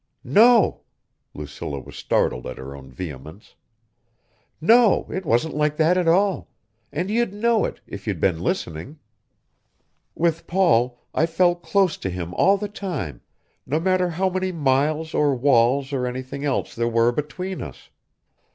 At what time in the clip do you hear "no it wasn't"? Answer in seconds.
4.59-5.53